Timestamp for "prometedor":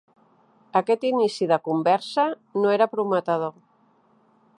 2.95-3.55